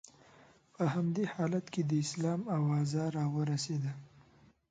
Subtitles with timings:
[0.75, 3.91] په همدې حالت کې د اسلام اوازه را ورسېده.